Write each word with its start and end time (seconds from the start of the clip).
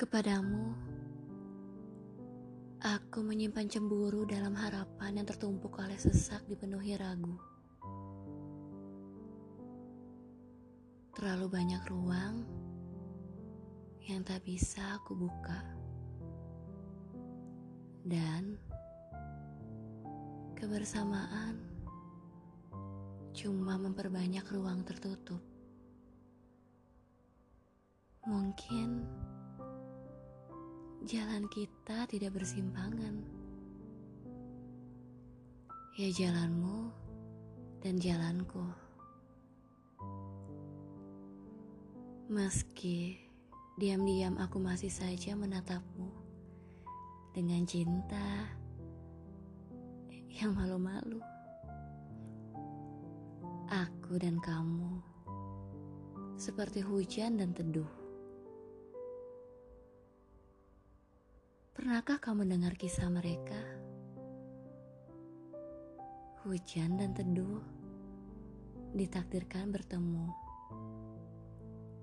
Kepadamu, 0.00 0.72
aku 2.80 3.20
menyimpan 3.20 3.68
cemburu 3.68 4.24
dalam 4.24 4.56
harapan 4.56 5.20
yang 5.20 5.26
tertumpuk 5.28 5.76
oleh 5.76 6.00
sesak 6.00 6.40
dipenuhi 6.48 6.96
ragu. 6.96 7.36
Terlalu 11.12 11.46
banyak 11.52 11.82
ruang 11.92 12.48
yang 14.08 14.24
tak 14.24 14.40
bisa 14.40 14.96
aku 14.96 15.12
buka. 15.12 15.60
Dan 18.00 18.56
kebersamaan 20.56 21.60
cuma 23.36 23.76
memperbanyak 23.76 24.48
ruang 24.48 24.80
tertutup. 24.88 25.49
Mungkin 28.28 29.00
jalan 31.08 31.48
kita 31.48 32.04
tidak 32.04 32.36
bersimpangan. 32.36 33.24
Ya 35.96 36.12
jalanmu 36.12 36.92
dan 37.80 37.96
jalanku. 37.96 38.60
Meski 42.28 43.16
diam-diam 43.80 44.36
aku 44.36 44.60
masih 44.60 44.92
saja 44.92 45.32
menatapmu 45.32 46.12
dengan 47.32 47.64
cinta 47.64 48.52
yang 50.28 50.52
malu-malu. 50.52 51.24
Aku 53.72 54.20
dan 54.20 54.36
kamu 54.44 55.00
seperti 56.36 56.84
hujan 56.84 57.40
dan 57.40 57.56
teduh. 57.56 57.99
Pernahkah 61.80 62.20
kau 62.20 62.36
mendengar 62.36 62.76
kisah 62.76 63.08
mereka? 63.08 63.56
Hujan 66.44 67.00
dan 67.00 67.16
teduh 67.16 67.64
ditakdirkan 68.92 69.72
bertemu, 69.72 70.28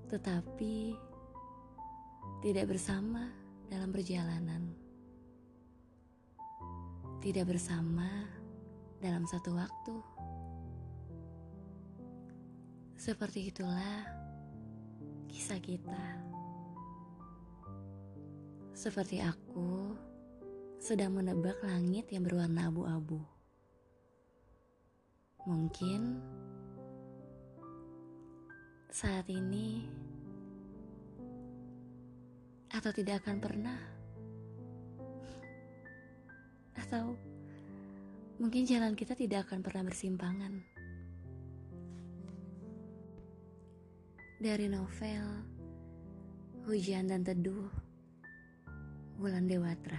tetapi 0.09 0.97
tidak 2.41 2.73
bersama 2.73 3.29
dalam 3.69 3.93
perjalanan, 3.93 4.65
tidak 7.21 7.45
bersama 7.45 8.25
dalam 8.97 9.29
satu 9.29 9.53
waktu. 9.53 9.95
Seperti 12.97 13.53
itulah 13.53 14.09
kisah 15.29 15.61
kita. 15.61 16.36
Seperti 18.77 19.17
aku 19.17 19.97
sedang 20.77 21.17
menebak 21.17 21.57
langit 21.65 22.13
yang 22.13 22.21
berwarna 22.21 22.69
abu-abu. 22.69 23.17
Mungkin 25.49 26.21
saat 28.93 29.25
ini 29.33 29.81
atau 32.69 32.93
tidak 32.93 33.25
akan 33.25 33.41
pernah. 33.41 33.81
Atau 36.77 37.17
mungkin 38.37 38.61
jalan 38.69 38.93
kita 38.93 39.17
tidak 39.17 39.49
akan 39.49 39.65
pernah 39.65 39.89
bersimpangan. 39.89 40.53
Dari 44.37 44.69
novel 44.69 45.25
Hujan 46.69 47.09
dan 47.09 47.25
Teduh 47.25 47.86
Wulan 49.17 49.49
Dewatra 49.49 49.97